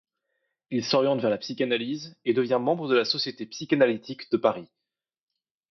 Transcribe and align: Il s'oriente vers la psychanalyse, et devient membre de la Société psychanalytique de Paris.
Il 0.71 0.83
s'oriente 0.83 1.21
vers 1.21 1.29
la 1.29 1.37
psychanalyse, 1.37 2.15
et 2.25 2.33
devient 2.33 2.57
membre 2.59 2.87
de 2.87 2.95
la 2.95 3.05
Société 3.05 3.45
psychanalytique 3.45 4.31
de 4.31 4.37
Paris. 4.37 4.67